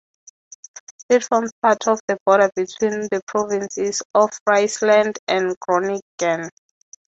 [1.09, 6.49] It forms part of the border between the provinces of Friesland and Groningen.